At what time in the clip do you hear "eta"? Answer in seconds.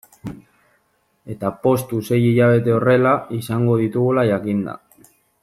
1.33-1.51